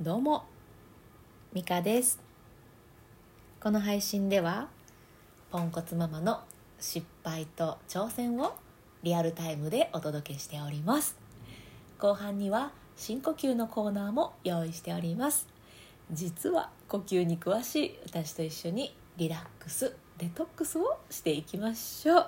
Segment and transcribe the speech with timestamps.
[0.00, 0.44] どうも
[1.52, 2.20] ミカです。
[3.60, 4.68] この配信では
[5.50, 6.38] ポンコツママの
[6.78, 8.54] 失敗と挑戦を
[9.02, 11.16] リアルタイムでお届けしております。
[11.98, 15.48] 後半には深呼吸のコーナーも用意しております。
[16.12, 22.26] 実は呼吸に詳しい私と一緒にリラックスデトックスをしていきましょう。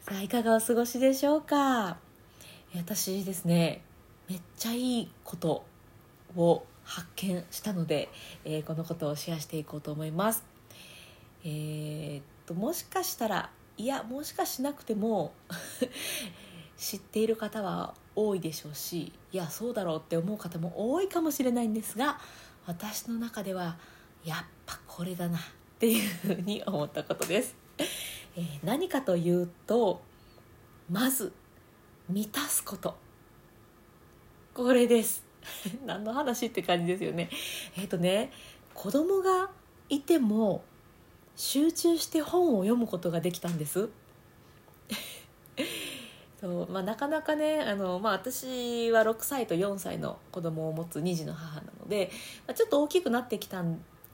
[0.00, 1.98] さあいかがお過ごしでしょうか？
[2.74, 3.84] 私ですね
[4.28, 5.64] めっちゃいいこと
[6.36, 8.08] を発見したので、
[8.44, 10.44] えー、このことをシェアしていこうと思います。
[11.44, 15.32] えー、っともしかしたらいやもしかしなくても
[16.76, 22.18] 知っている方は多いでしょうしいやそうだろうって思う方も多いかもしれないんですが
[22.66, 23.78] 私の中では
[24.24, 25.40] やっぱこれだなっ
[25.78, 27.54] ていうふうに思ったことです。
[28.36, 30.00] えー、何かというと
[30.90, 31.32] まず
[32.08, 32.96] 満たすこと
[34.54, 35.25] これです
[35.84, 37.30] 何の話って感じですよね。
[37.76, 38.32] えっ、ー、とね
[38.74, 39.50] 子供が
[39.88, 40.64] いても
[41.36, 43.88] 集中して本を読むことができたんです。
[46.40, 52.10] そうまあ、なかなかねあの、まあ、私は6歳と4歳の子供を持つ2児の母なので、
[52.46, 53.64] まあ、ちょっと大きくなってきた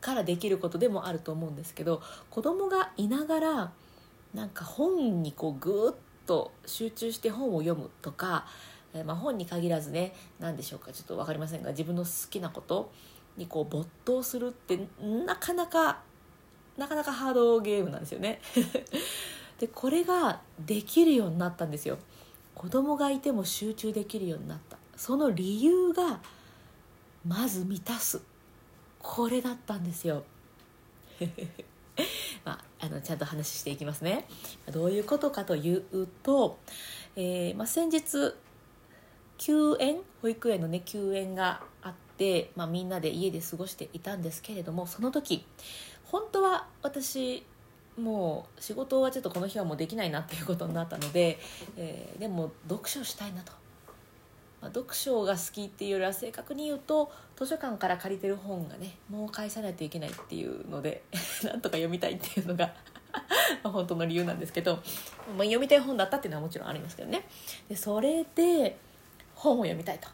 [0.00, 3.72] からできることでもあると思うんですけど子供がいながら
[4.34, 5.94] なんか本にこうぐーっ
[6.26, 8.46] と集中して本を読むとか
[8.94, 12.92] えまあ、本に限らずね何でしょうかちょっと分かりませんが自分の好きなこと
[13.36, 14.78] にこう没頭するって
[15.26, 16.02] なかなか
[16.76, 18.40] なかなかハードゲームなんですよね。
[19.58, 21.98] でこれができるようになったんですよ。
[22.54, 24.78] 子供がいても集中できるようになった。
[24.96, 26.20] その理由が
[27.26, 28.20] まず満たす。
[28.98, 30.24] これだったんですよ。
[32.44, 34.26] まあ、あのちゃんと話していきますね。
[34.72, 36.58] どういうことかというと、
[37.16, 38.34] えーまあ、先日
[39.42, 39.96] 休園？
[40.22, 45.44] 保育園のね休園があって、まあ、みんなで家で過ごしていたんですけれどもその時
[46.04, 47.44] 本当は私
[47.98, 51.40] もう仕事はちょっとこの日はもうできないなっていうことになったので、
[51.76, 53.52] えー、でも読書したいなと、
[54.60, 61.02] まあ、読書が好きっていうよりは正確に言うと図書館から借りてる本がねもう返さないといけないっていうので
[61.42, 62.72] なんとか読みたいっていうのが
[63.64, 64.82] 本当の理由なんですけど、まあ、
[65.38, 67.26] 読みたい本だったっていうのはもちろんありますけどね。
[67.68, 68.78] でそれで
[69.42, 70.08] 本を読みたいと。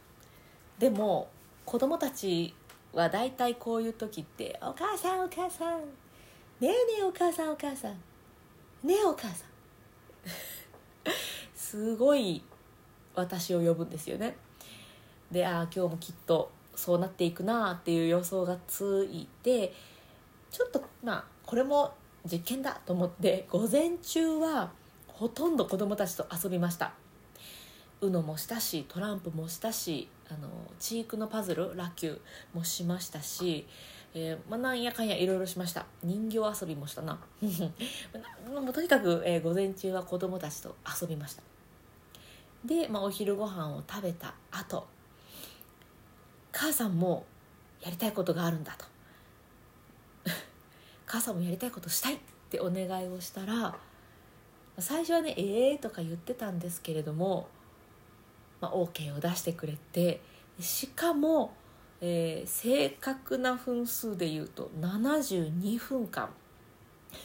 [0.79, 1.29] でも
[1.67, 2.55] 子供たち
[2.95, 5.85] は大体こういう時って「お母さんお母さんね
[6.61, 7.93] えねえお母さんお母さん
[8.83, 9.49] ねえお母さん」
[11.55, 12.43] すごい
[13.15, 14.37] 私を呼ぶんですよね。
[15.31, 19.75] でああ今日もきっとそうなっていくなっていう予想がついて
[20.51, 21.93] ちょっとまあこれも
[22.25, 24.71] 実験だと思って午前中は
[25.07, 26.95] ほとんど子供たちと遊びました。
[28.01, 30.49] UNO もしたしトランプもしたしあの
[30.79, 32.19] チークのパズルラキュー
[32.55, 33.67] もしましたし、
[34.15, 35.87] えーまあ、なんやかんやいろいろしました。
[36.03, 37.19] 人形遊びもしたな。
[38.47, 41.43] もうとにかく、えー、午前中は子供たちと遊びました。
[42.65, 44.87] で、まあ、お昼ご飯を食べた後
[46.53, 47.25] 母さんも
[47.81, 48.85] やりたいことがあるんだと。
[51.07, 52.19] 母さんもやりたいことしたいっ
[52.51, 53.79] てお願いをしたら
[54.79, 57.49] 最初はね「ええー」とか言ってたんですけれども
[58.61, 60.21] まあ、OK を出してくれて
[60.61, 61.55] しかも、
[62.01, 66.31] えー、正確な分数で言うと72分間。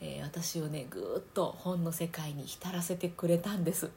[0.00, 3.90] えー、私をねぐっと本の世界に浸らせてくれたんです。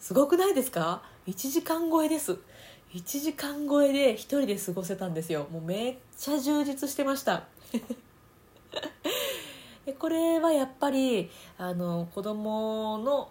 [0.00, 2.38] すごくないですか？1時間超えです。
[2.92, 5.46] 1時間超えで1人で過ごせたんですよ。
[5.52, 7.46] もうめっちゃ充実してました。
[9.98, 13.30] これはやっぱりあの子供の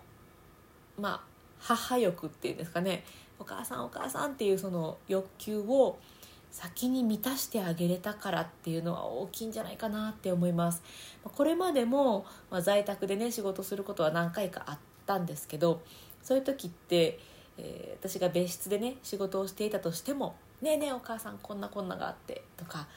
[0.97, 1.28] まあ
[1.59, 3.03] 母欲っていうんですかね。
[3.39, 5.97] お母さんお母さんっていうその欲求を
[6.51, 10.81] 先に満たしてあげれたからっていうのは大きいんじゃないかなって思います。
[11.23, 15.81] これまでも、まあ、在宅でね仕事することは何回かあったんですけど
[16.23, 17.19] そういう時って、
[17.57, 22.87] えー、私が別室でね仕事をしていたとしても「ねえねえお母さんこんなこんながあって」とか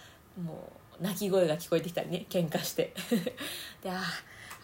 [0.43, 2.95] もう泣き声が聞こえてきたりね喧嘩して。
[3.83, 4.03] でああ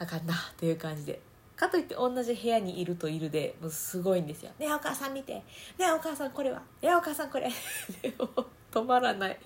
[0.01, 1.21] あかんなっていう感じで。
[1.59, 5.35] かといって同じ部屋にいるといるでもうすごいんですよ「ねえお母さん見て。
[5.35, 5.45] ね
[5.81, 6.59] えお母さんこれは。
[6.59, 7.51] ねえお母さんこれ」
[8.71, 9.39] 止まらない。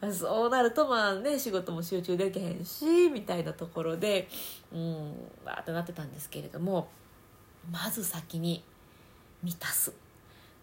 [0.12, 4.28] そうなるとまあね仕事も集中できへんしみたいなところで
[4.72, 5.10] うん
[5.44, 6.88] わーってなってたんですけれども
[7.70, 8.64] まず先に
[9.42, 9.92] 満たす。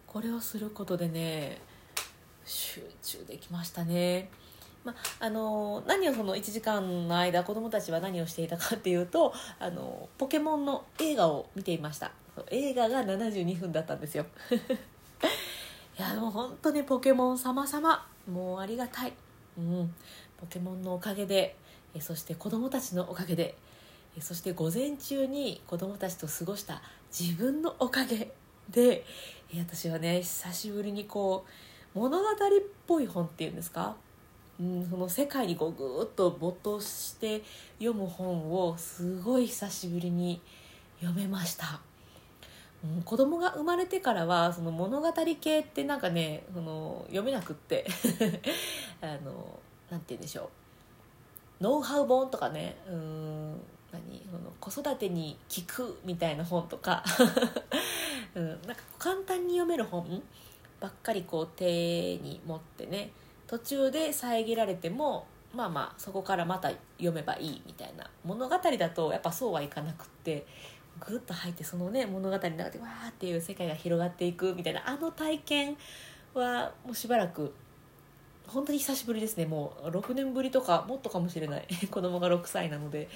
[0.06, 1.60] これをすることでね
[2.44, 4.30] 集中できましたね。
[4.84, 12.12] まあの何をその1時間の間子どもたちは何をしていたかっていうとあのポケモンの映画を見ていました。
[12.50, 14.26] 映画が72分だったんですよ。
[15.98, 18.06] いやもう本当にポケモン様々。
[18.30, 19.12] もうありがたい、
[19.58, 19.94] うん、
[20.38, 21.56] ポケモンのおかげで
[21.94, 23.54] えそして子供たちのおかげで
[24.16, 26.82] えそして午前中に子供たちと過ごした
[27.16, 28.30] 自分のおかげ
[28.70, 29.04] で
[29.58, 31.44] 私はね久しぶりにこ
[31.94, 32.30] う物語っ
[32.86, 33.96] ぽい本っていうんですか？
[34.60, 37.42] うん、その世界にこうぐーっと没頭して
[37.78, 40.40] 読む本をすごい久しぶりに
[41.00, 41.80] 読めました、
[42.84, 47.86] うん、子供が生まれてからはその物語系ってなんかねその読めなくって。
[49.02, 49.60] あの
[49.90, 50.50] なんて言うんでしょ
[51.60, 51.62] う。
[51.62, 52.76] ノウハウ本とかね。
[52.88, 53.60] うん
[53.92, 54.26] 何？
[54.30, 57.04] その子育てに聞くみたいな本とか、
[58.34, 60.22] うん、なんか簡単に読める本
[60.80, 63.12] ばっかりこう手に持ってね
[63.46, 70.46] 途中で遮られてもまあまあそこからまた読めばいいみたいな物語だとやっぱそうはいかなくって
[71.00, 75.76] ぐっと入ってそのね物語の中でわーっていう世界が広がっていくみたいなあの体験
[76.34, 77.52] はもうしばらく
[78.46, 79.46] 本当に久しぶりですね。
[79.46, 81.66] もう6年ぶりとかもっとかもしれない。
[81.90, 83.08] 子供が6歳なので、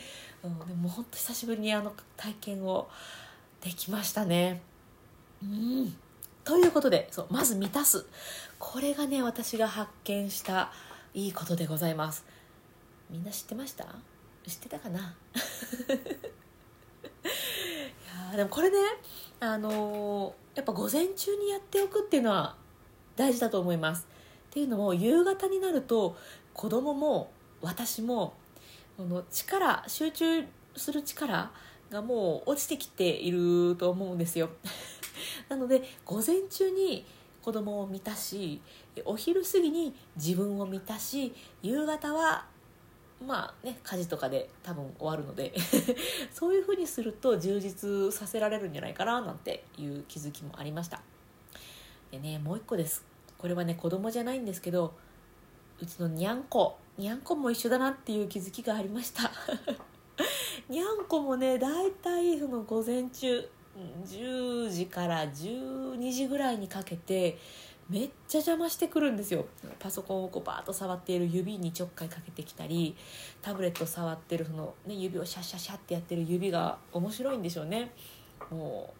[0.42, 2.88] うん、でも本当久しぶりにあの体験を
[3.60, 4.62] できましたね。
[5.42, 5.96] うん。
[6.48, 8.06] ということでそうまず満たす。
[8.58, 10.72] これがね私が発見した
[11.12, 12.24] いいことでございます。
[13.10, 13.84] みんな知ってました？
[14.46, 14.98] 知ってたかな？
[14.98, 15.02] い
[18.30, 18.78] やでもこれね
[19.40, 22.56] あのー、やっぱ午前中にやっておくっていうのは
[23.14, 24.06] 大事だと思います。
[24.48, 26.16] っていうのも夕方になると
[26.54, 27.30] 子供も
[27.60, 28.32] 私も
[28.96, 30.46] この力集中
[30.76, 31.50] する力
[31.90, 34.48] がもう落ちてきていると思うんですよ。
[35.48, 37.04] なので午前中に
[37.42, 38.60] 子供を満たし
[39.04, 41.32] お昼過ぎに自分を満たし
[41.62, 42.46] 夕方は
[43.26, 45.52] まあね家事とかで多分終わるので
[46.32, 51.00] そういうふうにすると充実させられるんじゃないかななんていう気づきもありました。
[52.10, 53.04] でねもう一個です。
[53.36, 54.94] これはね子供じゃないんですけど
[55.80, 56.78] うちのにゃんこ。
[56.96, 59.30] にゃんこも一緒だなっていう気づきがありました。
[60.68, 63.48] にゃんこもねだいたいその午前中
[64.04, 67.38] 10時から12時ぐらいにかけて
[67.88, 69.46] めっちゃ邪魔してくるんですよ。
[69.78, 72.94] パソコンをこうバーッと触っている指にちょっかいかけてきたり
[73.40, 77.90] タブレット触ってるその、ね、指をシャシャシャってやってる指が面白いんでしょうね。
[78.50, 78.92] も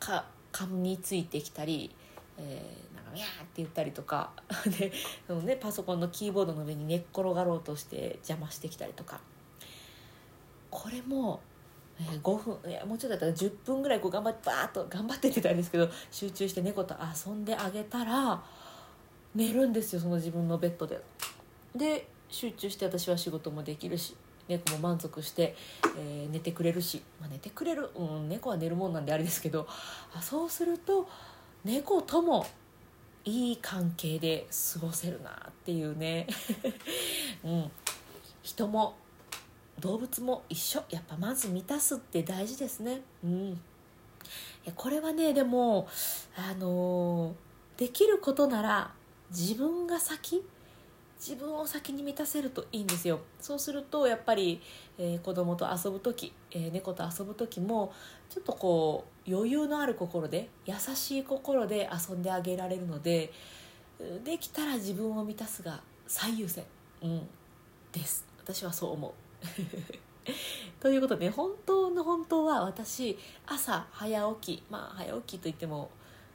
[0.00, 1.94] うか噛みついてきたり、
[2.38, 4.30] えー、なんかミャーって言ったりとか
[4.78, 4.92] で
[5.26, 9.20] その、ね、パソコンのキーボードの上に寝っ転がろうとして邪魔してきたりとか。
[10.70, 11.40] これも
[12.00, 16.94] えー、5分いやもうちょっとだったら10分ぐらいこう頑張ってバーッと頑張ってってたんですけど集中して猫と
[17.26, 18.42] 遊んであげたら
[19.34, 21.00] 寝るんですよその自分のベッドで。
[21.74, 24.16] で集中して私は仕事もできるし
[24.48, 25.54] 猫も満足して、
[25.98, 29.66] えー、寝てくれるし、まあ、寝てくれる、うん、猫は寝るもんなんであれですけど
[30.14, 31.08] あそうすると
[31.64, 32.46] 猫とも
[33.24, 36.26] いい関係で過ごせるなっていうね、
[37.44, 37.70] うん、
[38.42, 38.96] 人も
[39.82, 40.82] 動物も一緒。
[40.90, 43.02] やっぱまず満たすって大事ですね。
[43.22, 43.60] うん。
[44.76, 45.88] これはねでも
[46.36, 47.34] あの、
[47.76, 48.92] できることなら
[49.30, 50.42] 自分が先
[51.18, 53.20] 自分を先に満たせるといいんですよ。
[53.40, 54.60] そうするとやっぱり、
[54.98, 57.92] えー、子供と遊ぶ時、えー、猫と遊ぶ時も
[58.28, 63.32] ちょっとこう余裕のある心で優しい心で遊んであげられるので
[64.24, 66.64] できたら自分を満たすが最優先、
[67.02, 67.28] うん、
[67.92, 68.26] です。
[68.38, 69.31] 私はそう思う。
[70.80, 75.90] ということで本当の本当は私朝早起きまあ早起きといっても、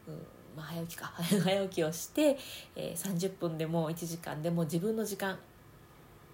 [0.07, 1.13] うんまあ、早起きか。
[1.43, 2.37] 早起きをして、
[2.75, 5.37] えー、30分でも1時間でも自分の時間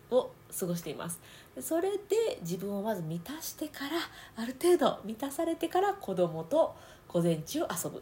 [0.09, 1.19] を過ごしています。
[1.59, 3.97] それで自分をまず満たしてから
[4.35, 6.73] ある程度満たされてから子供と
[7.07, 8.01] 午前中遊ぶ。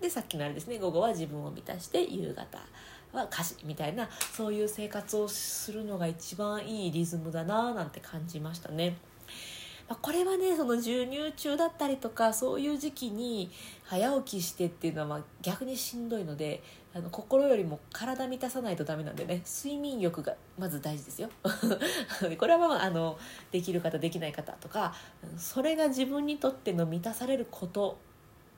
[0.00, 2.58] でさっきのあれですね午後は自分を満たして夕方
[3.14, 8.96] は歌詞みたいなそういう生活をするのが一番いいリズムだななんて感じましたね。
[9.88, 13.50] まこれはねその授乳中だったりとかそういう時期に
[13.84, 16.62] 早起きしてっていうのはま逆にしんどいので
[16.94, 21.28] あの心よりも体満たさないとダメなんでね睡眠欲がまず大事ですよ
[22.38, 23.18] これはまああの
[23.50, 24.94] できる方できない方とか
[25.36, 27.98] それが自分にとっての満たされること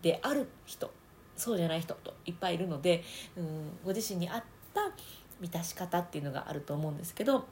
[0.03, 0.93] である人
[1.37, 3.05] そうじゃない人といっぱいいるので、
[3.37, 4.81] うん、ご自身に合った
[5.41, 7.47] 満たし方っていうのがあると思うんですけど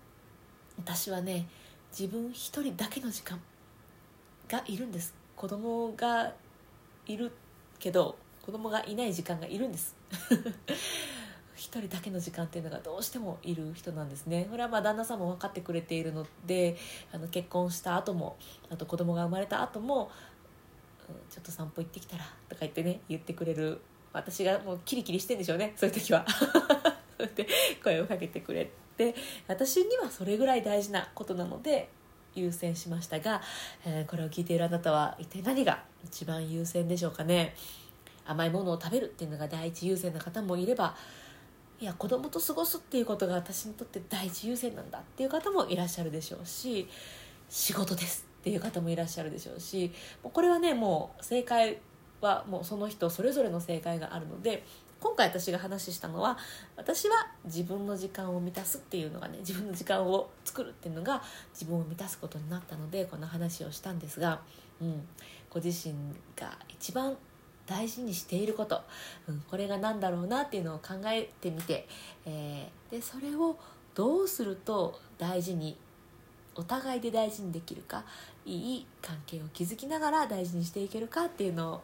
[0.78, 1.46] 私はね
[1.96, 3.40] 自分一人だけの時間
[4.48, 5.14] がいるんです。
[5.36, 6.32] 子供が
[7.06, 7.30] いる
[7.78, 9.94] けど子供がいない時間がいるんです。
[11.54, 14.46] 一人だけの時間っていうのがどうしてもいる人なんですね。
[14.50, 16.76] これはまあ旦那さんも分かってくれているので
[17.12, 18.36] あの結婚した後も
[18.70, 20.10] あと子供が生まれた後も
[21.30, 23.80] ちょっと散歩行ってきたらとか言ってね言ってくれる。
[24.12, 26.24] 私がもうキリキリしてんでしょうねそういう時は。
[27.34, 27.46] で
[27.82, 29.14] 声をかけてくれて。
[29.48, 31.88] 私にはそれぐらい大事なことなので
[32.34, 33.42] 優先しましたが、
[33.84, 37.56] えー、これを聞いているあなたは一体何が一番優先でしょうかね。
[38.26, 40.96] 甘いものを食べるっていうのが第一優先な方もいれば
[41.80, 46.88] いや子供と過ごすっていうことが私にとって第一優先なんだっていう方もいらっしゃるでしょうし
[47.48, 48.23] 仕事です。
[48.44, 49.90] っていう方もいらっしゃるでしょうし
[50.22, 51.78] これはねもう正解
[52.20, 54.62] はもうその人それぞれの正解があるので
[55.00, 56.36] 今回私が話したのは
[56.76, 61.22] 私は自分の時間を満たすっていうのがね自分の時間を作るっていうのが
[61.54, 64.42] 自分を満たすことになったのでこの話をしたんですが、
[64.82, 65.06] うん、
[65.48, 65.94] ご自身
[66.36, 67.16] が一番
[67.64, 68.82] 大事にしていること、
[69.26, 71.88] うん、これが何だろうなっていうのを考えてみて、
[72.26, 73.56] えー、でそれを
[73.94, 75.78] どうすると大事に
[76.54, 78.04] お互いで大事にできるか
[78.44, 81.82] いい関係を築きながら大事にしていけるかっていうの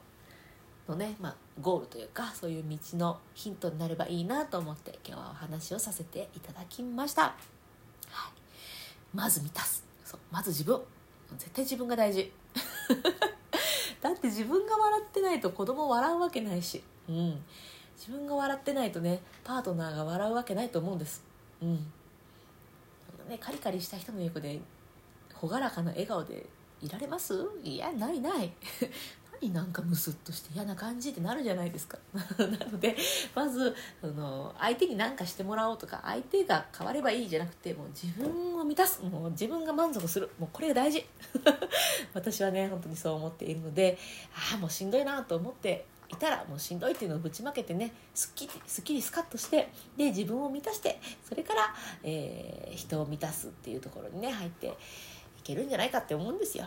[0.90, 7.30] のね、まあ、ゴールというかそういう道のヒントになればいいなと思って今日はお話をさせていただきました、は
[8.28, 9.84] い、まず満たす。
[10.04, 10.80] そうまず自分。
[11.38, 12.32] 絶対自分が大事。
[14.00, 17.44] だって自分が笑ってないと子供笑うわけないし、うん、
[17.96, 21.22] 自分が笑ってないとねパートナーが笑うわけないと思うんです。
[21.62, 21.92] うん。
[23.30, 24.60] ねカリカリした人の横で
[25.40, 26.44] 朗らかな笑顔で
[26.82, 27.34] いられます？
[27.62, 28.52] いやないない。
[29.42, 31.96] 何なんかムスッとして嫌な感じってなるじゃないですか。
[32.12, 32.94] なので
[33.34, 39.02] まずその相手に何かしてもらおうとか相手が変わればいいじゃなくてもう自分を満たす。
[39.02, 40.30] もう自分が満足する。
[40.38, 41.06] もうこれが大事。
[42.12, 43.96] 私はね本当にそう思っているので
[44.34, 54.72] ああもうしんどいなと思っていたらもうしんどいっていうのをぶちまけてねすっきりすっきりスカッとしてで自分を満たしてそれから、えー、人を満たすっていうところにね入ってい
[55.42, 56.64] けるんじゃないかって思うんですよ。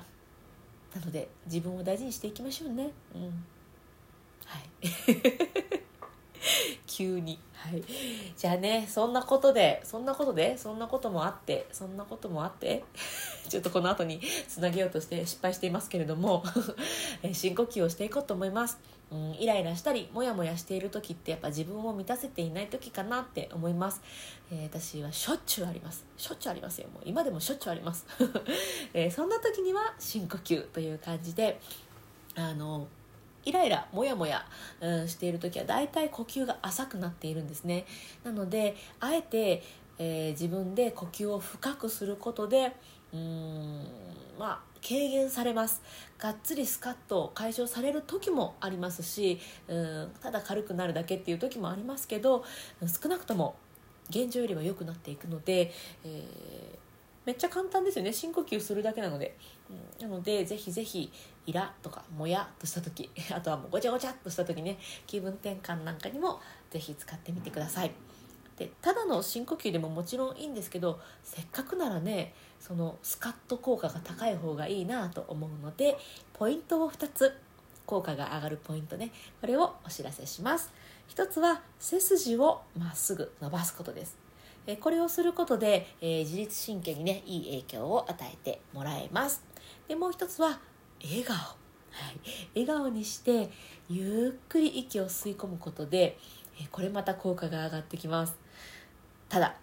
[0.95, 2.91] なので自分を大事にしていきましょうね。
[3.15, 3.45] うん。
[4.45, 4.63] はい。
[6.87, 7.39] 急に。
[7.53, 7.83] はい。
[8.37, 12.83] じゃあねそんなことでそんなことでそんなこともあってそんなこともあって
[13.49, 16.43] ちょっとこの後につなげようとして失敗していますけれども
[17.33, 18.77] 深呼吸をしていこうと思います。
[19.13, 24.01] うん、イライラしたりモヤモヤしている時ってやっぱ自分を満たせていない時かなって思います、
[24.51, 26.03] えー、私はしょっちゅうあります。
[26.17, 26.87] しょっちゅうありますよ。
[26.91, 28.07] もう今でもしょっちゅうあります、
[28.93, 31.59] えー、そんな時には深呼吸という感じで
[32.35, 32.87] あの
[33.45, 34.45] イライラモヤモヤ、
[34.79, 37.85] うん、している時はだいたい呼吸が浅くなっているんですね。
[38.23, 39.61] なのであえて、
[39.99, 42.75] えー、自分で呼吸を深くすることで
[43.13, 43.87] うん
[44.39, 45.81] まあ軽減されます。
[46.17, 52.43] がっつりスカッと解消される時もありますしうんただ軽くなるだけっていう時もありますけど
[53.01, 53.55] 少なくとも
[54.09, 55.71] 現状よりは良くなっていくので、
[56.03, 56.77] えー、
[57.25, 58.11] めっちゃ簡単ですよね。
[58.11, 59.37] 深呼吸するだけなので、
[59.99, 61.11] うん、なのでぜひぜひ
[61.45, 67.91] イラとかもやっとした時 あとはもうごちゃごちゃっとした時ね気分転換なんかにもぜひ使ってみてください。
[68.57, 75.97] でただの深呼吸でももちろんいいんですけどせっかくならねそのスカッと効果が高い方がいいなと思うので
[76.33, 77.33] ポイントを2つ
[77.85, 80.71] 効果が上がるポイントねこれをお知らせします。
[81.09, 84.17] 1つは背筋をまっすぐ伸ばすことです。
[84.79, 89.43] これをすることで、えー、自律神経にねいい影響を与えてもらえます。
[89.87, 90.59] でもう一つは
[91.03, 91.43] 笑顔、は
[92.55, 93.49] い、笑顔にして
[93.89, 96.17] ゆっくり息を吸い込むことで
[96.71, 98.42] これまた効果が上がってきます。
[99.33, 99.55] ただ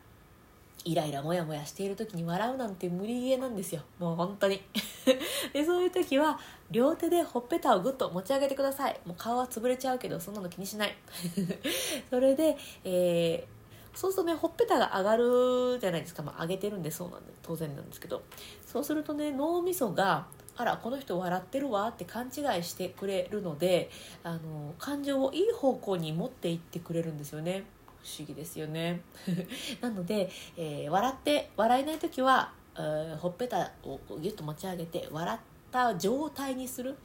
[0.85, 3.83] イライラモヤモヤしている時に笑うなんて無理ゲーなんですよ。
[4.01, 4.61] もう本当に。
[5.55, 6.41] でそういう時は
[6.73, 8.99] 両手でほっぺたをぐっと持ち上げてください。
[9.07, 10.97] もう顔は潰れちゃうけどそんなの気にしない。
[12.11, 18.23] それで、えー、そうするとねほっぺたが上がるじゃないですか、まあ、上げてるんでそうなんで当然なんですけど。
[18.67, 23.89] そうするとね脳みそがあらこの人笑ってるわって勘違いしてくれるので
[24.25, 27.65] あの感情をいい方向に持っていってくれるんですよね
[28.03, 29.03] 不思議ですよね。
[29.81, 35.41] なので、えー、笑って笑えない時は、えー、ほっぺたをギュッと持ち上げて笑っ
[35.71, 36.97] た状態にする。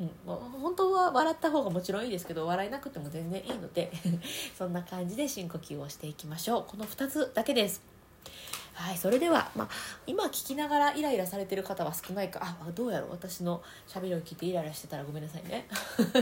[0.00, 3.90] うん、本当は笑った方がもちろんいいですけど笑えなくても全然いいので
[4.56, 6.64] そんな感じで深呼吸をしていきましょう。
[6.64, 7.82] この2つだけです。
[8.78, 9.68] はいそれでは、まあ、
[10.06, 12.38] 今聞きながらイライラされてる方は少ないか。
[12.42, 13.10] あどうやろう。
[13.10, 15.66] 私のしゃべりを聞いてイライラしてたらごめんなさいね。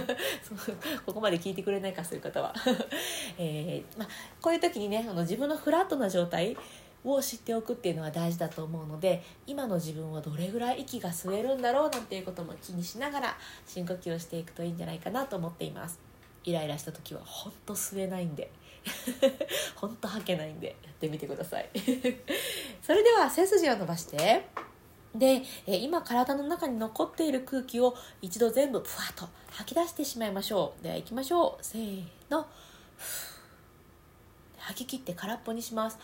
[1.05, 2.55] ここまで聞いてくれないかそういう方は、
[3.37, 4.09] えー、まあ、
[4.41, 6.57] こういう時にねあの自分のフラットな状態
[7.05, 16.01] を知っておくっていうのは大事だと思うので今の自分はどれぐらい息が吸えるんだろうなんていうことも気にしながら深呼吸をしていくといいんじゃないかなと思っています。
[16.45, 18.51] イライラした時はほんと吸えないんで。
[19.75, 21.71] ほんと吐けないんでやってみてください。
[22.83, 24.47] それでは背筋を伸ばして
[25.15, 30.83] で、え今体の中に残っている空気を一度全部ふわっと吐き出してしまいましょう。
[30.83, 31.65] では行きましょう。
[31.65, 32.47] せーの。
[34.59, 35.99] 吐き切って空っぽにします。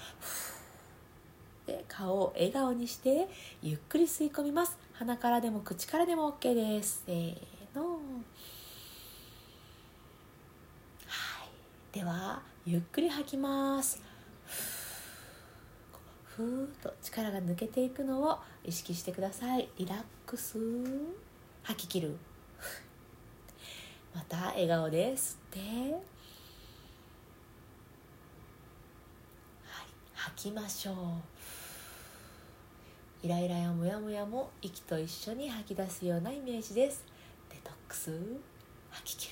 [1.66, 3.28] で顔を笑顔にして
[3.62, 4.78] ゆっくり吸い込みます。
[4.94, 7.02] 鼻からでも口からでも OK です。
[7.06, 7.36] せー
[7.74, 7.82] の
[11.06, 11.48] はい
[11.92, 14.00] ではゆっくり吐きます。
[16.24, 19.68] ふーっと力が抜けていくのを意識してください。
[19.76, 20.58] リラックス。
[21.62, 22.16] 吐き切る。
[24.14, 25.58] また笑顔で吸って。
[25.60, 26.00] はい
[30.14, 30.96] 吐きましょう。
[33.26, 37.04] イライラやモヤモヤも息と一緒に吐き出すようなイメージです。
[37.50, 38.18] デトックス。
[38.90, 39.31] 吐き切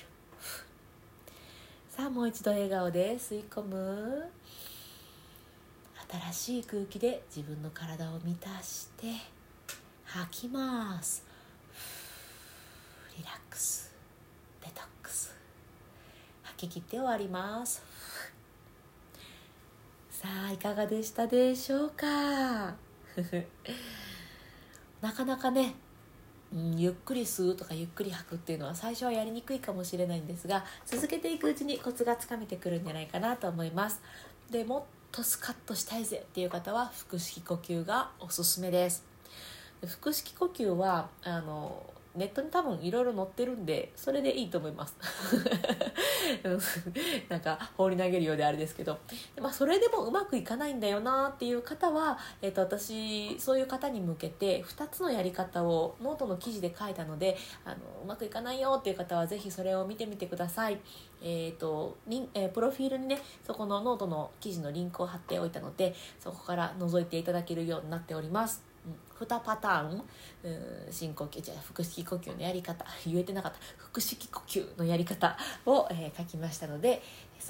[1.93, 4.29] さあもう一度笑顔で吸い込む。
[6.33, 9.07] 新しい空気で自分の体を満たして
[10.05, 11.25] 吐きます。
[13.17, 13.93] リラックス。
[14.61, 15.35] デトックス。
[16.43, 17.83] 吐き切って終わります。
[20.09, 22.07] さあいかがでしたでしょうか？
[25.01, 25.75] なかなかね、
[26.53, 34.01] うん、ゆっくり吸うとかゆっくり吐くっていうのは最初はやりにくいかもしれないんですが続けていくうちにコツがつかめてくるんじゃないかなと思います。
[34.49, 39.03] でもっとスカッとしたいぜっていう方は腹式呼吸がおすすめです。
[40.01, 41.81] 腹式呼吸はあの
[42.15, 44.95] ネットに多分いろいろ載ってるんでそれでいいと思います。
[47.29, 48.99] なんか放り投げるようであれですけど、
[49.39, 60.79] まあ、それでもうまくいかないんだよなっていう方は、えー、と私そういう方に向けて2つのやり方をノートの記事で書いたのであのうまくいかないよっていう方はぜひそれを見てみてください、
[61.21, 68.70] えーとリンえー、プロフィールにねそこのノートの記事のリンクを貼っておいたのでそこから覗いていただけるようになっております。
[68.85, 70.03] うん2パターン、
[70.43, 70.49] う
[70.89, 77.01] ん、深呼吸じゃ腹式呼吸のやり方言えてなかった腹式呼吸のやり方を、えー、書きましたので、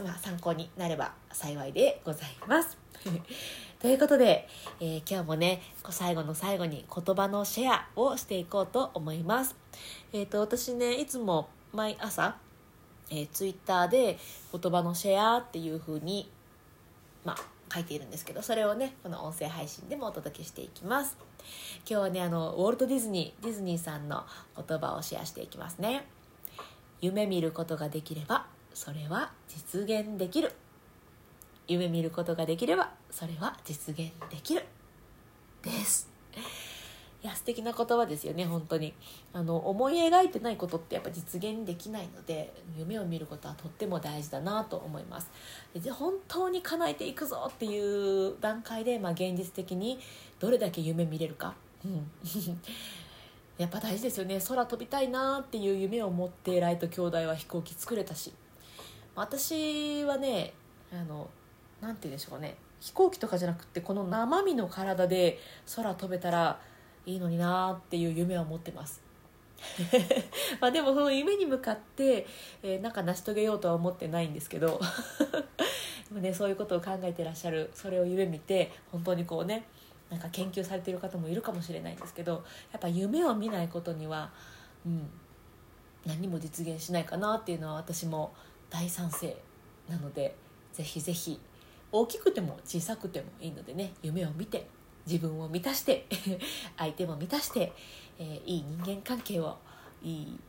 [0.03, 2.77] まあ、参考になれば幸いでございます。
[3.79, 4.47] ということで、
[4.79, 9.55] えー、今日もね最後の最後に言葉のシェアをしていこうと思います。
[10.13, 12.37] えーと、私ねいつも毎朝、
[13.09, 14.19] えー、ツイッターで
[14.51, 16.29] 言葉のシェアっていう風に
[17.23, 21.17] まあ書いているんですけどそれをねこの音声配信でもお届けしていきます。
[21.89, 26.05] 今日はねあのウォルト・ディズニーディズニーさんの言葉をシェアしていきますね。
[26.99, 30.53] 夢見ることができればそれは実現できる。
[31.67, 34.65] 夢見ることができればそれは実現できる。
[35.63, 36.09] です。
[37.23, 38.93] いや素敵な言葉ですよね本当に。
[39.31, 45.29] あの思い描いてないことってやっぱ実現できないので夢を見ることはとっても大事だなと思います。
[45.75, 49.99] で本当に叶えていくぞっていう段階で、まあ、現実的に
[50.39, 51.53] どれだけ夢見れるか、
[51.85, 52.09] うん、
[53.59, 54.41] やっぱ大事ですよね。
[54.41, 58.33] 空飛びたいなっていう夢を持ってライト兄弟は飛行機作れたし。
[59.13, 60.53] 私はね
[60.91, 61.29] あの
[61.81, 62.57] なんて言うんでしょうね。
[62.79, 65.39] 飛行機とかじゃなくてこの生身の体で
[65.75, 66.59] 空飛べたら
[67.05, 69.01] いいのになっていう夢を持ってます。
[70.59, 72.25] まあでもその夢に向かって、
[72.63, 74.79] えー、なんか成し遂げようとは思ってないんですけど。
[76.09, 79.65] でも、ね、そういうことを考えてらっしゃるそれを夢見て本当にこうね
[80.09, 84.29] なんか研究されてる方もいるかもしれないんですけどやっぱ夢を見ないことには、
[84.85, 85.09] うん、
[86.05, 88.33] 何も実現しないかなっていうのは私も
[88.69, 89.37] 大賛成
[89.89, 90.35] なので
[90.73, 91.39] ぜひぜひ
[91.93, 94.67] 大きくても小さくてもいいのでね夢を見て
[95.05, 96.05] 自分を満たして
[96.77, 97.73] 相手も満たして、
[98.19, 99.57] えー、いい人間関係を
[100.03, 100.39] いい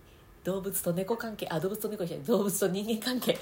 [0.44, 3.38] 動物と猫関係あ動物と猫じゃない動物と人間関係、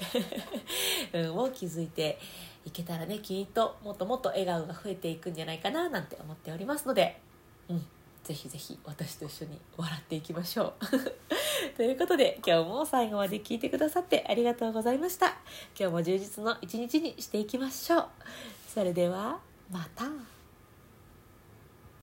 [1.29, 2.19] を築いて
[2.65, 7.19] いけたらねきっともっともっと笑顔が増えていくんじゃないかななんて思っておりますので、
[7.69, 7.85] うん、
[8.23, 10.85] ぜひぜひ私と一緒に笑っていきましょう。
[11.75, 15.37] ということで今日も最後まで聞いてくださってありがとうございました。
[15.77, 18.07] 今日も充実の一日にしていきましょう。
[18.67, 19.39] それでは
[19.71, 20.30] また。